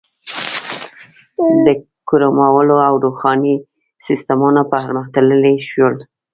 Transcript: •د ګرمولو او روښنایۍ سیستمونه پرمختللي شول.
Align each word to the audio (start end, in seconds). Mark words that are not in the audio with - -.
•د 1.65 1.67
ګرمولو 2.09 2.75
او 2.87 2.93
روښنایۍ 3.05 3.55
سیستمونه 4.05 4.61
پرمختللي 4.71 5.55
شول. 5.69 5.95